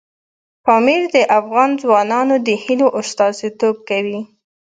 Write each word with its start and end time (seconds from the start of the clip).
پامیر 0.65 1.03
د 1.15 1.17
افغان 1.39 1.69
ځوانانو 1.81 2.35
د 2.47 2.49
هیلو 2.63 2.87
استازیتوب 2.99 3.75
کوي. 3.89 4.21